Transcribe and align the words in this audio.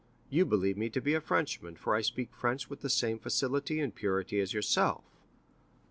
You 0.31 0.47
believe 0.47 0.77
me 0.77 0.89
to 0.89 0.99
be 0.99 1.13
a 1.13 1.21
Frenchman, 1.21 1.75
for 1.75 1.93
I 1.93 2.01
speak 2.01 2.33
French 2.33 2.71
with 2.71 2.81
the 2.81 2.89
same 2.89 3.19
facility 3.19 3.79
and 3.79 3.93
purity 3.93 4.39
as 4.39 4.51
yourself. 4.51 5.03